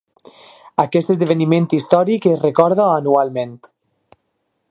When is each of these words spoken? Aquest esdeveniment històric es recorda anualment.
Aquest 0.83 1.11
esdeveniment 1.13 1.67
històric 1.79 2.27
es 2.31 2.41
recorda 2.47 2.89
anualment. 2.97 3.57